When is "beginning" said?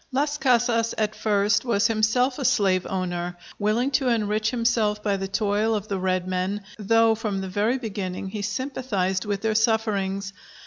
7.77-8.29